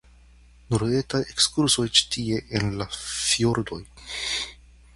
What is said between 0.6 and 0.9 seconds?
Nur